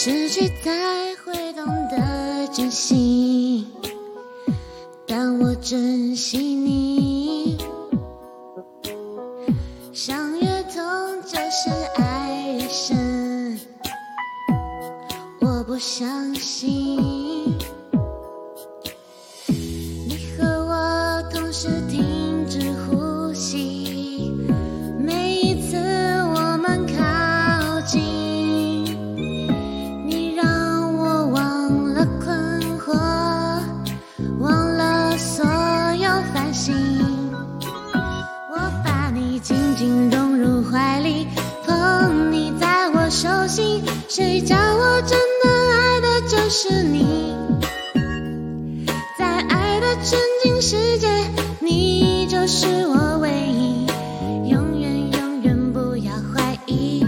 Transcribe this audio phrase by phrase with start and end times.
[0.00, 0.70] 失去才
[1.24, 3.66] 会懂得珍惜，
[5.08, 7.58] 但我珍惜你。
[9.92, 13.58] 伤越痛就是爱越深，
[15.40, 17.17] 我不相信
[39.40, 41.26] 紧紧拥入怀里，
[41.64, 47.34] 捧你在我手心，谁叫我真的爱的就是你。
[49.16, 51.08] 在爱的纯净世界，
[51.60, 53.86] 你就是我唯一，
[54.50, 57.06] 永远永远不要怀疑。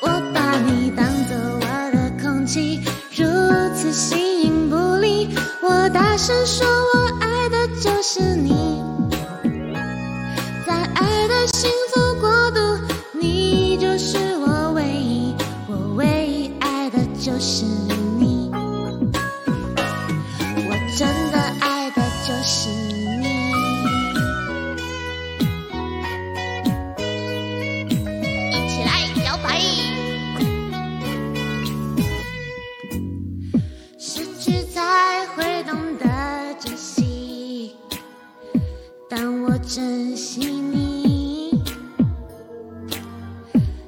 [0.00, 2.80] 我把你当做我的空气，
[3.16, 3.24] 如
[3.74, 5.28] 此形影不离。
[5.62, 8.65] 我大声说，我爱的就是你。
[40.16, 41.62] 惜你。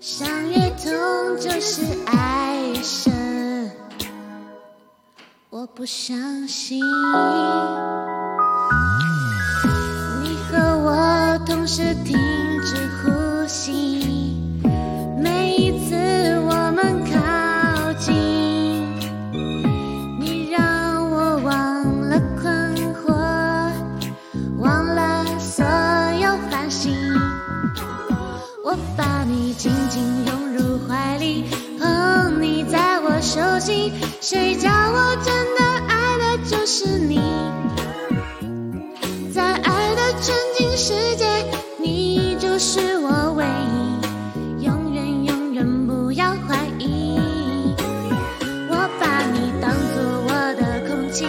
[0.00, 0.92] 伤越痛
[1.40, 3.70] 就是爱越深，
[5.50, 6.78] 我不相信
[10.22, 12.18] 你和我同时听
[34.20, 37.20] 谁叫我真的爱的就是你。
[39.32, 41.26] 在爱的纯净世界，
[41.78, 47.18] 你就是我唯一，永远永远不要怀疑。
[48.68, 51.26] 我把你当作我的空气，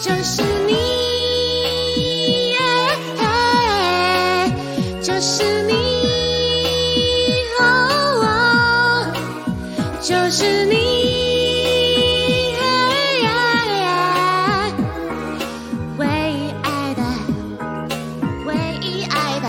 [0.00, 0.76] 就是你。
[5.00, 5.74] 就是你，
[7.60, 9.12] 哦，
[10.00, 10.74] 就是你，
[15.98, 17.02] 唯一爱的，
[18.46, 19.48] 唯一爱的，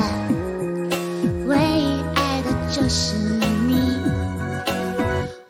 [1.46, 3.16] 唯一爱的就是
[3.68, 4.02] 你。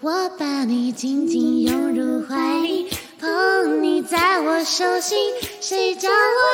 [0.01, 2.89] 我把你紧紧拥入怀里，
[3.19, 5.18] 捧你在我手心，
[5.59, 6.13] 谁叫我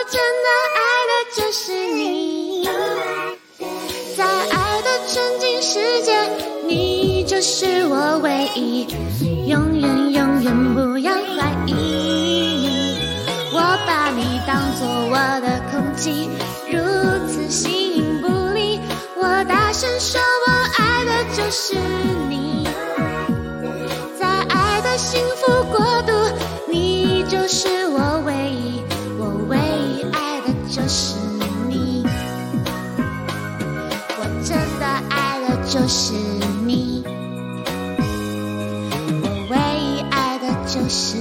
[0.09, 0.81] 真的爱
[1.12, 2.68] 的就是你。
[4.18, 6.18] 在爱的纯净世界，
[6.66, 8.88] 你就是我唯一，
[9.48, 12.98] 永远永远不要怀疑。
[13.54, 16.31] 我把你当做我的空气，
[16.68, 16.80] 如
[17.28, 18.80] 此形影不离。
[19.16, 21.75] 我大声说，我爱的就是
[22.28, 22.68] 你。
[24.18, 26.12] 在爱的幸福国度，
[27.47, 28.81] 是我唯一，
[29.19, 31.16] 我唯一爱的就是
[31.67, 32.03] 你。
[34.17, 36.13] 我真的爱的就是
[36.66, 37.03] 你，
[39.22, 41.17] 我唯一爱的就是